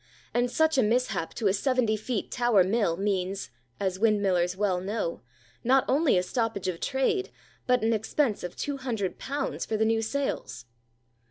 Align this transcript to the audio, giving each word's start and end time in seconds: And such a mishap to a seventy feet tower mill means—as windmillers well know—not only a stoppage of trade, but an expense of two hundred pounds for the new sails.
And 0.33 0.49
such 0.49 0.79
a 0.79 0.81
mishap 0.81 1.35
to 1.35 1.47
a 1.47 1.53
seventy 1.53 1.95
feet 1.95 2.31
tower 2.31 2.63
mill 2.63 2.97
means—as 2.97 3.99
windmillers 3.99 4.55
well 4.57 4.81
know—not 4.81 5.85
only 5.87 6.17
a 6.17 6.23
stoppage 6.23 6.67
of 6.67 6.79
trade, 6.79 7.29
but 7.67 7.83
an 7.83 7.93
expense 7.93 8.43
of 8.43 8.55
two 8.55 8.77
hundred 8.77 9.19
pounds 9.19 9.63
for 9.63 9.77
the 9.77 9.85
new 9.85 10.01
sails. 10.01 10.65